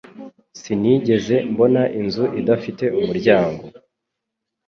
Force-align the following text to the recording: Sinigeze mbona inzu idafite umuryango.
Sinigeze 0.59 1.35
mbona 1.51 1.83
inzu 1.99 2.25
idafite 2.41 2.85
umuryango. 2.99 3.63